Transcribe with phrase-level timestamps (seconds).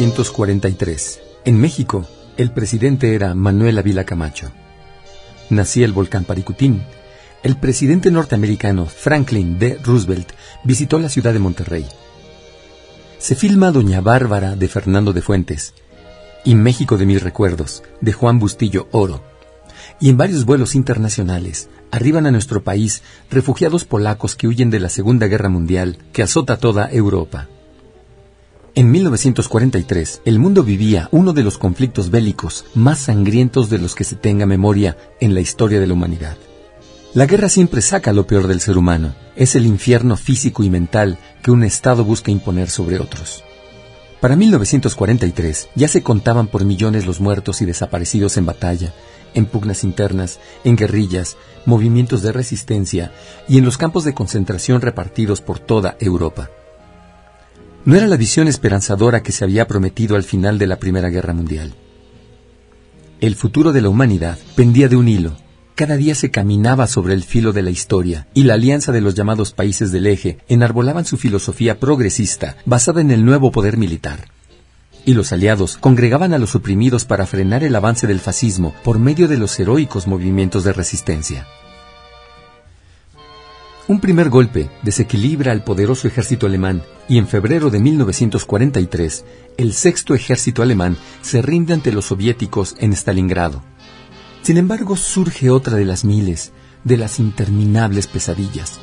[0.00, 1.20] ...1943...
[1.44, 2.08] En México,
[2.38, 4.50] el presidente era Manuel Avila Camacho.
[5.50, 6.82] Nacía el volcán Paricutín.
[7.42, 9.78] El presidente norteamericano Franklin D.
[9.84, 10.32] Roosevelt
[10.64, 11.86] visitó la ciudad de Monterrey.
[13.18, 15.74] Se filma Doña Bárbara de Fernando de Fuentes
[16.44, 19.22] y México de mis recuerdos de Juan Bustillo Oro.
[20.00, 24.88] Y en varios vuelos internacionales arriban a nuestro país refugiados polacos que huyen de la
[24.88, 27.48] Segunda Guerra Mundial que azota toda Europa.
[28.76, 34.04] En 1943, el mundo vivía uno de los conflictos bélicos más sangrientos de los que
[34.04, 36.36] se tenga memoria en la historia de la humanidad.
[37.12, 39.16] La guerra siempre saca lo peor del ser humano.
[39.34, 43.42] Es el infierno físico y mental que un Estado busca imponer sobre otros.
[44.20, 48.94] Para 1943 ya se contaban por millones los muertos y desaparecidos en batalla,
[49.34, 53.12] en pugnas internas, en guerrillas, movimientos de resistencia
[53.48, 56.50] y en los campos de concentración repartidos por toda Europa.
[57.84, 61.32] No era la visión esperanzadora que se había prometido al final de la Primera Guerra
[61.32, 61.74] Mundial.
[63.20, 65.36] El futuro de la humanidad pendía de un hilo.
[65.76, 69.14] Cada día se caminaba sobre el filo de la historia y la alianza de los
[69.14, 74.28] llamados países del eje enarbolaban su filosofía progresista basada en el nuevo poder militar.
[75.06, 79.26] Y los aliados congregaban a los oprimidos para frenar el avance del fascismo por medio
[79.26, 81.46] de los heroicos movimientos de resistencia.
[83.90, 89.24] Un primer golpe desequilibra al poderoso ejército alemán y en febrero de 1943
[89.56, 93.64] el sexto ejército alemán se rinde ante los soviéticos en Stalingrado.
[94.42, 96.52] Sin embargo, surge otra de las miles,
[96.84, 98.78] de las interminables pesadillas.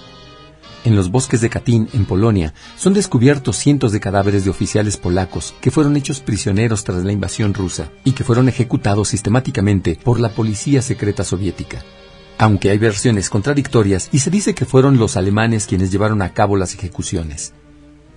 [0.84, 5.56] En los bosques de Katyn, en Polonia, son descubiertos cientos de cadáveres de oficiales polacos
[5.62, 10.32] que fueron hechos prisioneros tras la invasión rusa y que fueron ejecutados sistemáticamente por la
[10.32, 11.82] policía secreta soviética
[12.38, 16.56] aunque hay versiones contradictorias y se dice que fueron los alemanes quienes llevaron a cabo
[16.58, 17.54] las ejecuciones.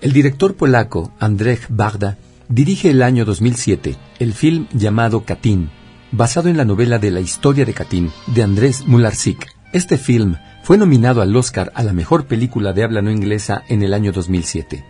[0.01, 5.71] El director polaco Andrzej Bagda dirige el año 2007 el film llamado Katyn,
[6.13, 9.47] basado en la novela de la historia de Katyn de Andrés Mularczyk.
[9.73, 13.83] Este film fue nominado al Oscar a la mejor película de habla no inglesa en
[13.83, 14.85] el año 2007.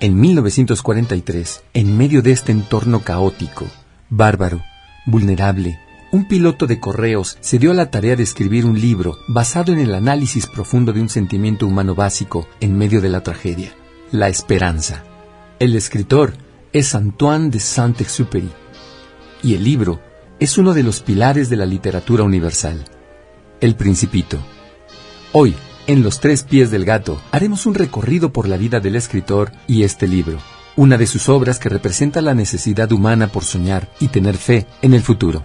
[0.00, 3.66] En 1943, en medio de este entorno caótico,
[4.10, 4.62] bárbaro,
[5.06, 5.78] vulnerable,
[6.14, 9.80] un piloto de correos se dio a la tarea de escribir un libro basado en
[9.80, 13.74] el análisis profundo de un sentimiento humano básico en medio de la tragedia,
[14.12, 15.02] la esperanza.
[15.58, 16.34] El escritor
[16.72, 18.48] es Antoine de Saint-Exupéry
[19.42, 20.00] y el libro
[20.38, 22.84] es uno de los pilares de la literatura universal,
[23.60, 24.38] El Principito.
[25.32, 25.56] Hoy,
[25.88, 29.82] en Los Tres Pies del Gato, haremos un recorrido por la vida del escritor y
[29.82, 30.38] este libro,
[30.76, 34.94] una de sus obras que representa la necesidad humana por soñar y tener fe en
[34.94, 35.44] el futuro.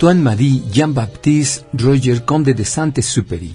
[0.00, 3.54] Antoine-Marie Jean-Baptiste Roger Comte de Saint-Exupéry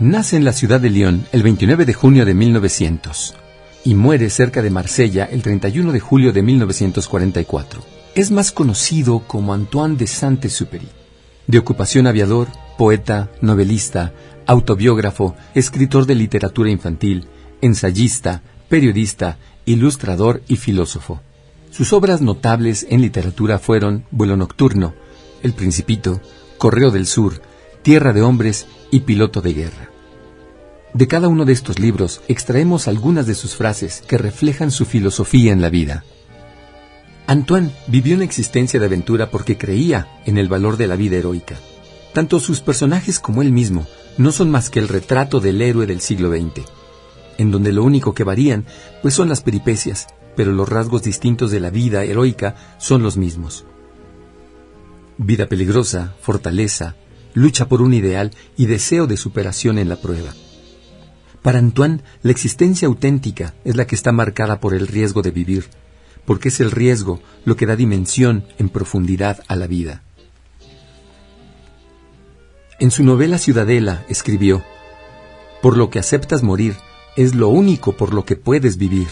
[0.00, 3.36] nace en la ciudad de Lyon el 29 de junio de 1900
[3.84, 7.82] y muere cerca de Marsella el 31 de julio de 1944.
[8.16, 10.88] Es más conocido como Antoine de Saint-Exupéry.
[11.46, 14.12] De ocupación aviador, poeta, novelista,
[14.44, 17.28] autobiógrafo, escritor de literatura infantil,
[17.60, 21.20] ensayista, periodista, ilustrador y filósofo.
[21.70, 24.94] Sus obras notables en literatura fueron Vuelo Nocturno,
[25.46, 26.20] El Principito,
[26.58, 27.40] Correo del Sur,
[27.82, 29.90] Tierra de Hombres y Piloto de Guerra.
[30.92, 35.52] De cada uno de estos libros extraemos algunas de sus frases que reflejan su filosofía
[35.52, 36.04] en la vida.
[37.28, 41.54] Antoine vivió una existencia de aventura porque creía en el valor de la vida heroica.
[42.12, 43.86] Tanto sus personajes como él mismo
[44.18, 46.66] no son más que el retrato del héroe del siglo XX,
[47.38, 48.64] en donde lo único que varían
[49.00, 53.64] pues son las peripecias, pero los rasgos distintos de la vida heroica son los mismos.
[55.18, 56.94] Vida peligrosa, fortaleza,
[57.32, 60.34] lucha por un ideal y deseo de superación en la prueba.
[61.42, 65.66] Para Antoine, la existencia auténtica es la que está marcada por el riesgo de vivir,
[66.26, 70.02] porque es el riesgo lo que da dimensión en profundidad a la vida.
[72.78, 74.62] En su novela Ciudadela escribió,
[75.62, 76.76] Por lo que aceptas morir
[77.16, 79.08] es lo único por lo que puedes vivir.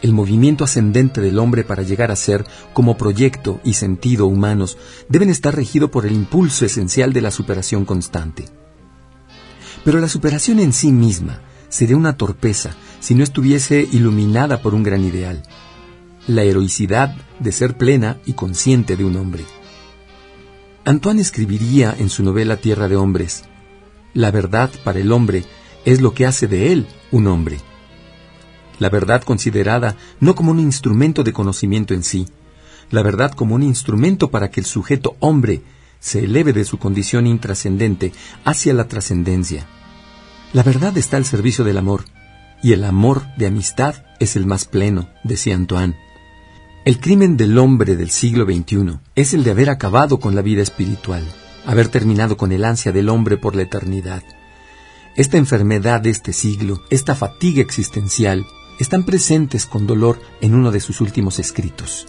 [0.00, 4.78] El movimiento ascendente del hombre para llegar a ser, como proyecto y sentido humanos,
[5.08, 8.44] deben estar regido por el impulso esencial de la superación constante.
[9.84, 14.82] Pero la superación en sí misma sería una torpeza si no estuviese iluminada por un
[14.82, 15.42] gran ideal,
[16.26, 19.44] la heroicidad de ser plena y consciente de un hombre.
[20.84, 23.44] Antoine escribiría en su novela Tierra de Hombres,
[24.14, 25.44] La verdad para el hombre
[25.84, 27.58] es lo que hace de él un hombre.
[28.78, 32.26] La verdad considerada no como un instrumento de conocimiento en sí,
[32.90, 35.62] la verdad como un instrumento para que el sujeto hombre
[36.00, 38.12] se eleve de su condición intrascendente
[38.44, 39.66] hacia la trascendencia.
[40.52, 42.04] La verdad está al servicio del amor,
[42.62, 45.96] y el amor de amistad es el más pleno, decía Antoine.
[46.84, 50.62] El crimen del hombre del siglo XXI es el de haber acabado con la vida
[50.62, 51.24] espiritual,
[51.66, 54.22] haber terminado con el ansia del hombre por la eternidad.
[55.14, 58.46] Esta enfermedad de este siglo, esta fatiga existencial,
[58.78, 62.06] están presentes con dolor en uno de sus últimos escritos.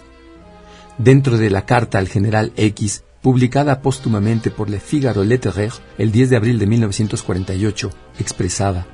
[0.98, 6.30] Dentro de la carta al general X, publicada póstumamente por Le Figaro Littéraire el 10
[6.30, 8.86] de abril de 1948, expresaba,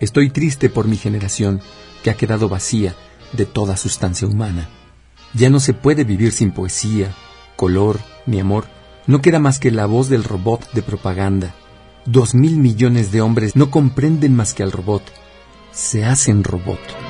[0.00, 1.60] Estoy triste por mi generación,
[2.02, 2.94] que ha quedado vacía
[3.32, 4.68] de toda sustancia humana.
[5.34, 7.14] Ya no se puede vivir sin poesía,
[7.56, 8.66] color, ni amor.
[9.06, 11.54] No queda más que la voz del robot de propaganda.
[12.06, 15.02] Dos mil millones de hombres no comprenden más que al robot.
[15.72, 17.03] Se hacen robot.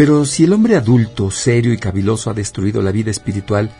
[0.00, 3.70] Pero si el hombre adulto, serio y caviloso ha destruido la vida espiritual,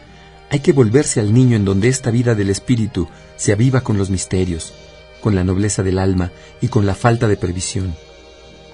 [0.51, 4.11] hay que volverse al niño en donde esta vida del espíritu se aviva con los
[4.11, 4.75] misterios,
[5.23, 7.95] con la nobleza del alma y con la falta de previsión.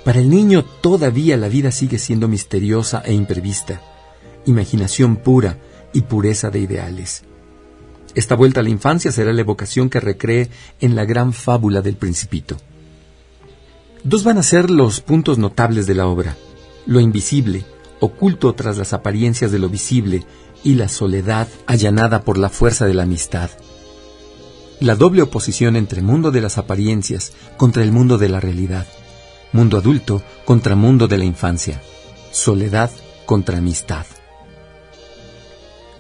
[0.05, 3.81] Para el niño todavía la vida sigue siendo misteriosa e imprevista,
[4.45, 5.61] imaginación pura
[5.93, 7.23] y pureza de ideales.
[8.17, 10.51] Esta vuelta a la infancia será la evocación que recree
[10.81, 12.57] en la gran fábula del principito.
[14.03, 16.37] Dos van a ser los puntos notables de la obra,
[16.87, 17.65] lo invisible,
[18.01, 20.25] oculto tras las apariencias de lo visible,
[20.65, 23.51] y la soledad allanada por la fuerza de la amistad.
[24.81, 28.87] La doble oposición entre mundo de las apariencias contra el mundo de la realidad,
[29.53, 31.81] mundo adulto contra mundo de la infancia,
[32.33, 32.91] soledad
[33.27, 34.07] contra amistad.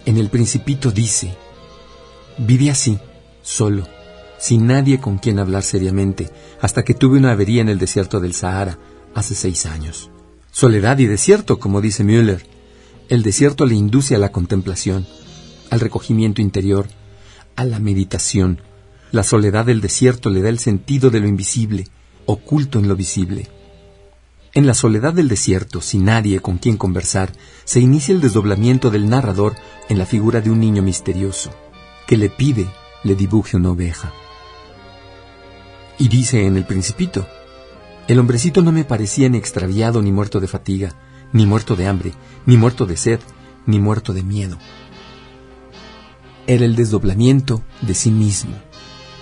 [0.04, 1.34] En el principito dice,
[2.38, 2.98] viví así,
[3.42, 3.86] solo,
[4.38, 8.34] sin nadie con quien hablar seriamente, hasta que tuve una avería en el desierto del
[8.34, 8.78] Sahara,
[9.14, 10.10] hace seis años.
[10.58, 12.46] Soledad y desierto, como dice Müller.
[13.10, 15.06] El desierto le induce a la contemplación,
[15.68, 16.86] al recogimiento interior,
[17.56, 18.62] a la meditación.
[19.12, 21.88] La soledad del desierto le da el sentido de lo invisible,
[22.24, 23.50] oculto en lo visible.
[24.54, 27.34] En la soledad del desierto, sin nadie con quien conversar,
[27.64, 29.56] se inicia el desdoblamiento del narrador
[29.90, 31.50] en la figura de un niño misterioso,
[32.06, 32.66] que le pide
[33.04, 34.10] le dibuje una oveja.
[35.98, 37.26] Y dice en el principito,
[38.08, 40.94] el hombrecito no me parecía ni extraviado ni muerto de fatiga,
[41.32, 42.12] ni muerto de hambre,
[42.46, 43.20] ni muerto de sed,
[43.66, 44.58] ni muerto de miedo.
[46.46, 48.54] Era el desdoblamiento de sí mismo,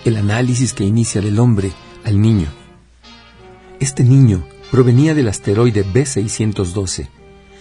[0.05, 1.73] el análisis que inicia del hombre
[2.05, 2.49] al niño.
[3.81, 7.09] Este niño provenía del asteroide B612,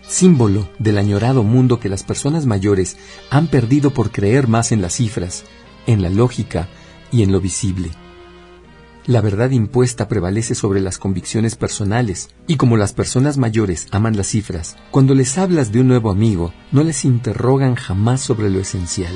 [0.06, 2.98] símbolo del añorado mundo que las personas mayores
[3.30, 5.46] han perdido por creer más en las cifras,
[5.88, 6.68] en la lógica
[7.12, 7.92] y en lo visible.
[9.06, 14.28] La verdad impuesta prevalece sobre las convicciones personales, y como las personas mayores aman las
[14.28, 19.14] cifras, cuando les hablas de un nuevo amigo, no les interrogan jamás sobre lo esencial.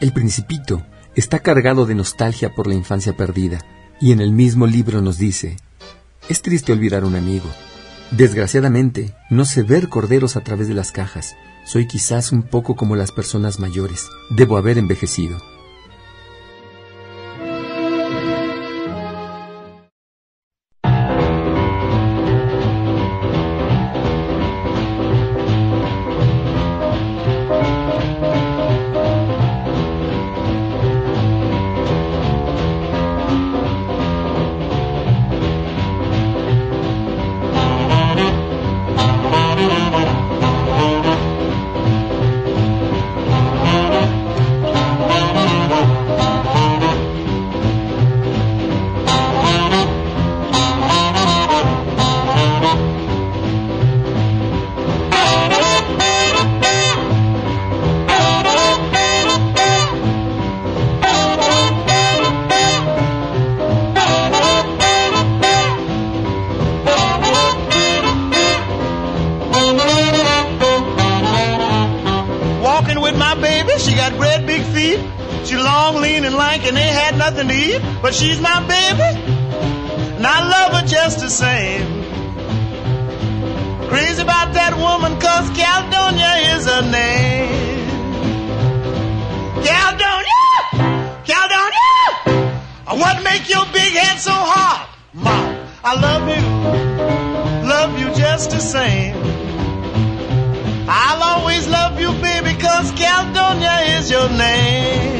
[0.00, 3.60] El principito está cargado de nostalgia por la infancia perdida,
[4.00, 5.56] y en el mismo libro nos dice,
[6.28, 7.48] es triste olvidar un amigo.
[8.10, 11.36] Desgraciadamente, no sé ver corderos a través de las cajas.
[11.64, 14.08] Soy quizás un poco como las personas mayores.
[14.30, 15.38] Debo haber envejecido.
[77.38, 79.16] But she's my baby,
[80.16, 81.86] and I love her just the same.
[83.88, 87.86] Crazy about that woman, cause Caledonia is her name.
[89.64, 90.42] Caledonia!
[91.24, 92.60] Caledonia!
[93.00, 94.88] What make your big head so hot?
[95.14, 99.14] Mom, I love you, love you just the same.
[100.88, 105.18] I'll always love you, baby, cause Caledonia is your name.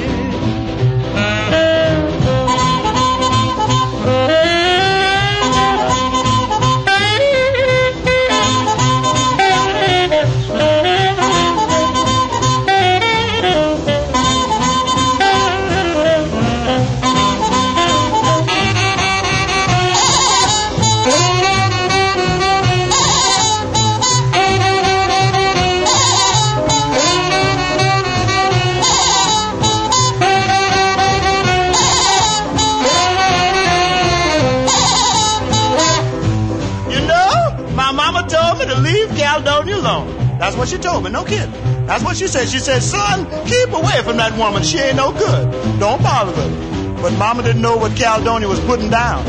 [41.28, 41.52] Kidding.
[41.86, 42.48] That's what she said.
[42.48, 44.62] She said, son, keep away from that woman.
[44.62, 45.50] She ain't no good.
[45.78, 47.02] Don't bother her.
[47.02, 49.24] But mama didn't know what Caledonia was putting down.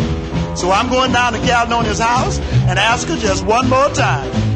[0.58, 4.49] So I'm going down to Caledonia's house and ask her just one more time.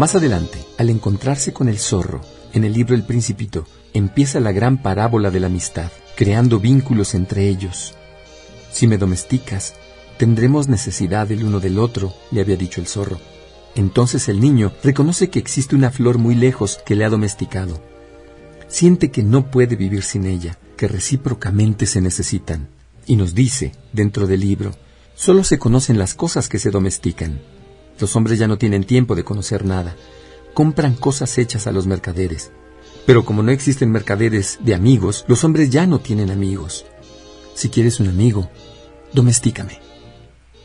[0.00, 2.22] Más adelante, al encontrarse con el zorro,
[2.54, 7.48] en el libro El Principito, empieza la gran parábola de la amistad, creando vínculos entre
[7.48, 7.92] ellos.
[8.72, 9.74] Si me domesticas,
[10.16, 13.20] tendremos necesidad el uno del otro, le había dicho el zorro.
[13.74, 17.78] Entonces el niño reconoce que existe una flor muy lejos que le ha domesticado.
[18.68, 22.70] Siente que no puede vivir sin ella, que recíprocamente se necesitan.
[23.04, 24.70] Y nos dice, dentro del libro,
[25.14, 27.38] solo se conocen las cosas que se domestican.
[28.00, 29.94] Los hombres ya no tienen tiempo de conocer nada.
[30.54, 32.50] Compran cosas hechas a los mercaderes.
[33.06, 36.86] Pero como no existen mercaderes de amigos, los hombres ya no tienen amigos.
[37.54, 38.48] Si quieres un amigo,
[39.12, 39.80] domestícame.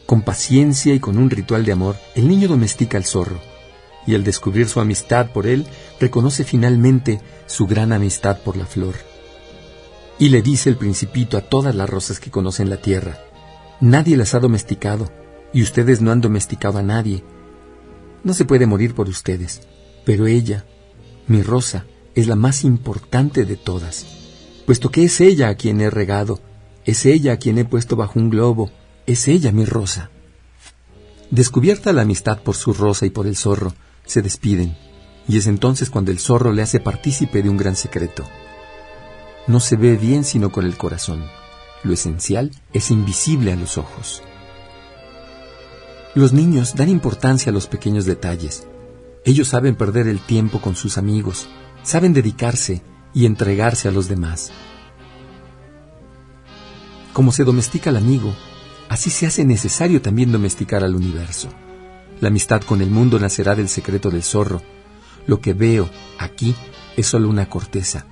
[0.05, 3.41] Con paciencia y con un ritual de amor, el niño domestica al zorro,
[4.07, 5.65] y al descubrir su amistad por él,
[5.99, 8.95] reconoce finalmente su gran amistad por la flor.
[10.19, 13.19] Y le dice el principito a todas las rosas que conocen la tierra,
[13.81, 15.11] nadie las ha domesticado,
[15.55, 17.23] y ustedes no han domesticado a nadie.
[18.25, 19.61] No se puede morir por ustedes,
[20.03, 20.65] pero ella,
[21.27, 24.05] mi rosa, es la más importante de todas,
[24.65, 26.41] puesto que es ella a quien he regado,
[26.83, 28.69] es ella a quien he puesto bajo un globo,
[29.05, 30.11] es ella mi rosa.
[31.31, 33.73] Descubierta la amistad por su rosa y por el zorro,
[34.05, 34.75] se despiden,
[35.25, 38.25] y es entonces cuando el zorro le hace partícipe de un gran secreto.
[39.47, 41.23] No se ve bien sino con el corazón.
[41.83, 44.21] Lo esencial es invisible a los ojos.
[46.15, 48.65] Los niños dan importancia a los pequeños detalles.
[49.25, 51.49] Ellos saben perder el tiempo con sus amigos,
[51.83, 52.81] saben dedicarse
[53.13, 54.53] y entregarse a los demás.
[57.11, 58.33] Como se domestica al amigo,
[58.87, 61.49] así se hace necesario también domesticar al universo.
[62.21, 64.61] La amistad con el mundo nacerá del secreto del zorro.
[65.27, 66.55] Lo que veo aquí
[66.95, 68.05] es solo una corteza.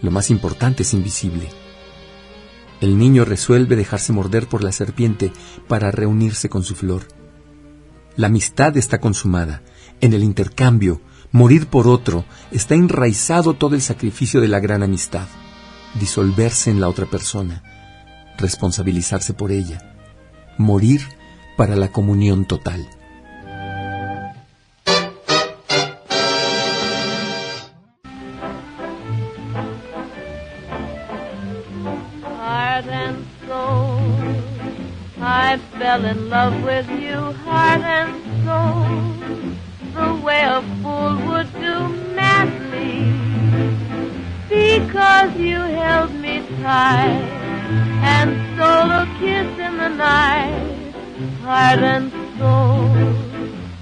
[0.00, 1.48] Lo más importante es invisible.
[2.80, 5.32] El niño resuelve dejarse morder por la serpiente
[5.66, 7.17] para reunirse con su flor.
[8.18, 9.62] La amistad está consumada.
[10.02, 11.00] En el intercambio,
[11.32, 15.26] morir por otro, está enraizado todo el sacrificio de la gran amistad.
[15.98, 17.62] Disolverse en la otra persona.
[18.36, 19.88] Responsabilizarse por ella
[20.58, 21.00] morir
[21.56, 22.86] para la comunión total.
[35.98, 38.84] Fell in love with you, heart and soul,
[39.94, 43.12] the way a fool would do madly,
[44.48, 47.24] because you held me tight
[48.14, 50.92] and stole a kiss in the night,
[51.42, 53.14] heart and soul.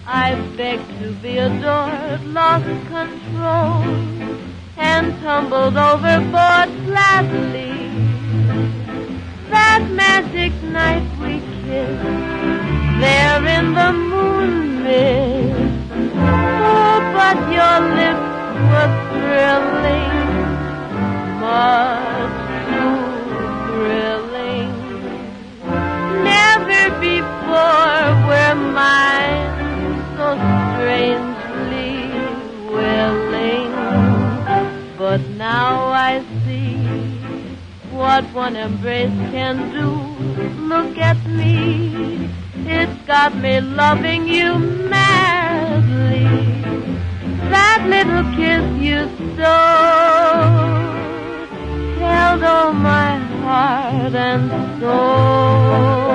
[0.07, 3.83] I begged to be adored, lost control,
[4.79, 7.75] and tumbled overboard gladly.
[9.51, 15.91] That magic night we kissed, there in the moon mist.
[16.71, 18.31] Oh, but your lips
[18.71, 20.17] were thrilling,
[21.43, 22.37] much
[22.71, 23.03] too
[23.67, 24.71] thrilling.
[26.33, 29.55] Never before were mine
[30.17, 30.29] so
[30.71, 31.99] strangely
[32.77, 33.73] willing.
[34.97, 36.23] But now I
[38.07, 39.91] what one embrace can do.
[40.73, 42.31] Look at me,
[42.65, 44.59] it's got me loving you
[44.95, 46.27] madly.
[47.51, 49.01] That little kiss you
[49.35, 50.87] stole
[51.99, 56.06] held all my heart and soul.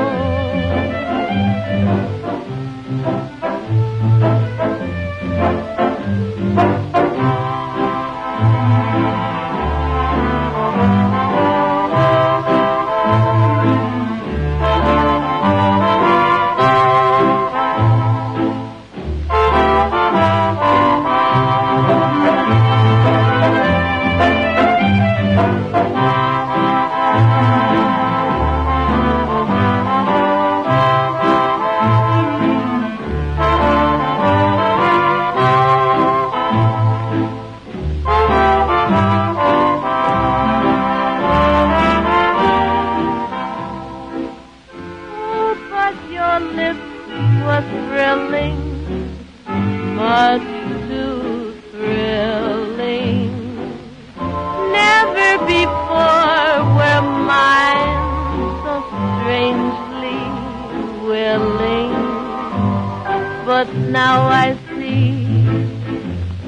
[63.61, 65.23] But now I see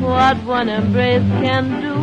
[0.01, 1.93] what one embrace can do.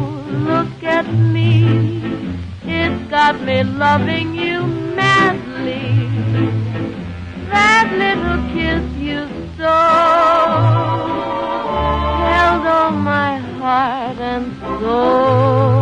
[0.49, 2.15] Look at me.
[2.63, 4.63] It's got me loving you
[4.95, 6.07] madly.
[7.49, 10.71] That little kiss you stole
[12.31, 14.47] held all my heart and
[14.81, 15.80] soul.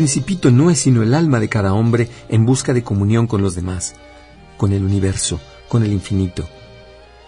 [0.00, 3.54] Principito no es sino el alma de cada hombre en busca de comunión con los
[3.54, 3.96] demás,
[4.56, 6.48] con el universo, con el infinito.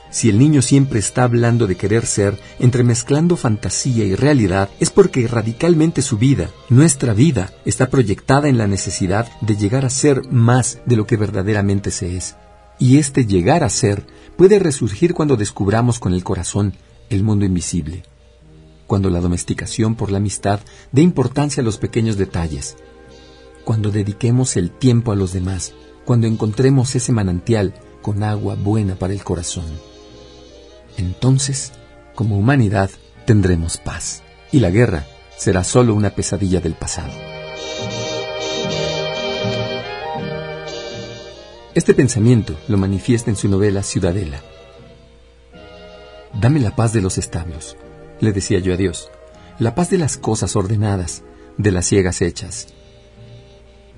[0.09, 5.29] Si el niño siempre está hablando de querer ser, entremezclando fantasía y realidad, es porque
[5.29, 10.79] radicalmente su vida, nuestra vida, está proyectada en la necesidad de llegar a ser más
[10.87, 12.37] de lo que verdaderamente se es.
[12.79, 14.07] Y este llegar a ser
[14.39, 16.73] puede resurgir cuando descubramos con el corazón
[17.11, 18.05] el mundo invisible
[18.93, 22.77] cuando la domesticación por la amistad dé importancia a los pequeños detalles,
[23.65, 25.73] cuando dediquemos el tiempo a los demás,
[26.05, 29.65] cuando encontremos ese manantial con agua buena para el corazón.
[30.99, 31.73] Entonces,
[32.15, 32.91] como humanidad,
[33.25, 35.07] tendremos paz, y la guerra
[35.39, 37.15] será solo una pesadilla del pasado.
[41.75, 44.43] Este pensamiento lo manifiesta en su novela Ciudadela.
[46.39, 47.79] Dame la paz de los establos,
[48.23, 49.11] le decía yo a Dios,
[49.59, 51.25] la paz de las cosas ordenadas,
[51.59, 52.69] de las ciegas hechas.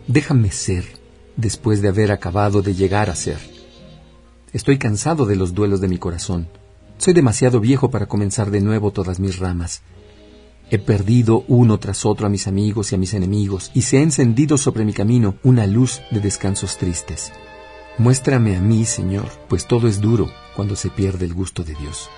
[0.09, 0.87] Déjame ser
[1.37, 3.37] después de haber acabado de llegar a ser.
[4.55, 6.49] Estoy cansado de los duelos de mi corazón.
[6.97, 9.83] Soy demasiado viejo para comenzar de nuevo todas mis ramas.
[10.71, 14.01] He perdido uno tras otro a mis amigos y a mis enemigos, y se ha
[14.01, 17.31] encendido sobre mi camino una luz de descansos tristes.
[17.99, 22.09] Muéstrame a mí, Señor, pues todo es duro cuando se pierde el gusto de Dios.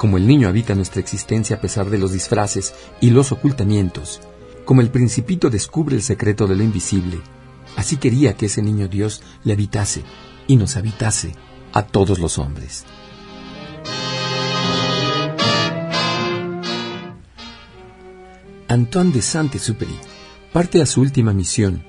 [0.00, 4.22] Como el niño habita nuestra existencia a pesar de los disfraces y los ocultamientos,
[4.64, 7.20] como el principito descubre el secreto de lo invisible,
[7.76, 10.02] así quería que ese niño Dios le habitase
[10.46, 11.34] y nos habitase
[11.74, 12.86] a todos los hombres.
[18.68, 19.98] Antoine de Saint-Exupéry
[20.50, 21.84] parte a su última misión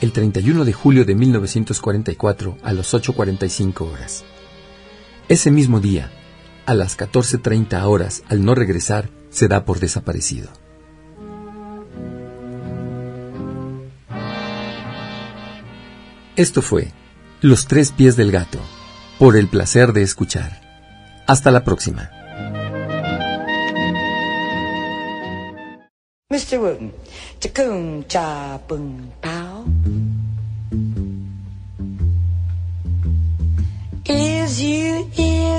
[0.00, 4.24] el 31 de julio de 1944 a las 8.45 horas.
[5.28, 6.10] Ese mismo día,
[6.66, 10.50] a las 14.30 horas, al no regresar, se da por desaparecido.
[16.36, 16.92] Esto fue
[17.40, 18.58] Los tres pies del gato,
[19.18, 20.60] por el placer de escuchar.
[21.26, 22.10] Hasta la próxima.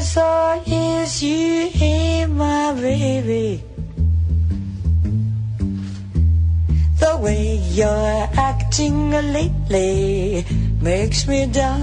[0.03, 3.63] Or is you, hey, my baby?
[6.99, 10.45] The way you're acting lately
[10.81, 11.73] makes me doubt.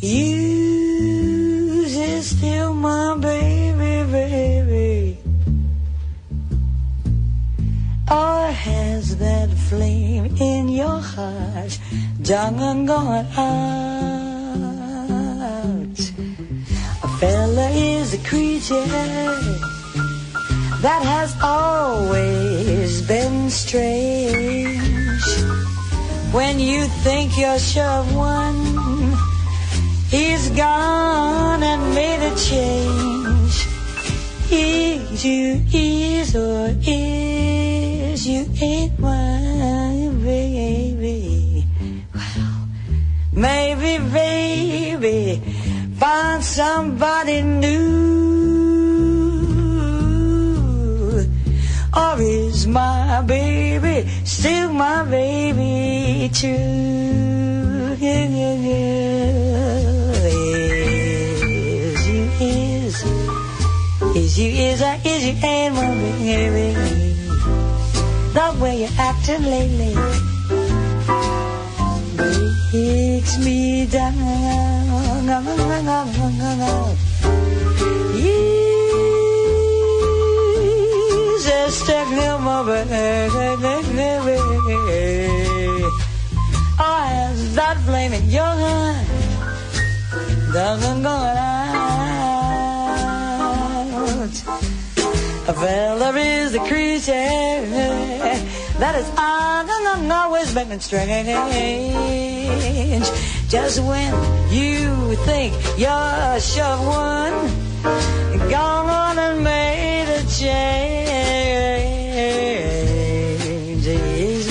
[0.00, 5.18] You is still my baby, baby.
[8.10, 11.78] Or has that flame in your heart
[12.22, 14.01] done and gone out?
[17.22, 18.84] A fella is a creature
[20.82, 25.22] that has always been strange.
[26.32, 27.30] When you think
[27.60, 29.14] sure of one,
[30.08, 33.68] he's gone and made a change.
[34.50, 41.66] Is you is or is you ain't my baby.
[42.12, 42.68] Well,
[43.32, 45.51] maybe baby
[46.02, 48.02] find somebody new.
[51.94, 56.48] Or is my baby still my baby too?
[61.70, 62.96] Is you is
[64.16, 65.88] is you is or is you ain't my
[66.18, 66.68] baby?
[68.34, 69.94] The way you're acting lately
[72.72, 74.81] makes me down.
[81.72, 82.56] Este clima
[86.78, 87.06] Oh,
[87.54, 89.06] that blaming your hand?
[90.52, 91.52] Doesn't go out.
[95.48, 97.12] A fella is a creature
[98.78, 101.28] that is on and on always been strange.
[103.52, 104.14] Just when
[104.50, 107.34] you think you're sure one,
[108.48, 110.66] gone on and made a change.
[113.86, 114.48] Is,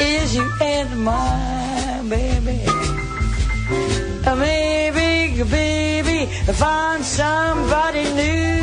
[0.00, 2.60] is you and my baby.
[4.38, 8.53] Maybe, baby, find somebody new.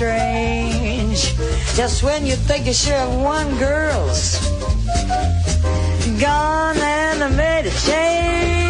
[0.00, 1.36] Strange.
[1.76, 4.40] Just when you think you should have one girl's
[6.18, 8.69] gone and I made a change.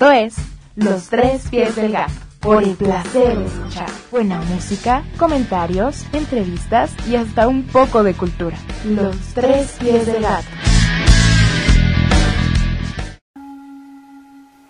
[0.00, 0.34] Esto es
[0.76, 2.14] Los Tres Pies del Gato.
[2.40, 8.56] Por el placer de escuchar buena música, comentarios, entrevistas y hasta un poco de cultura.
[8.86, 10.48] Los Tres Pies del Gato.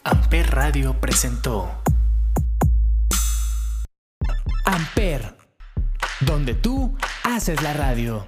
[0.02, 1.80] Amper Radio presentó
[4.64, 5.36] Amper,
[6.22, 8.26] donde tú haces la radio.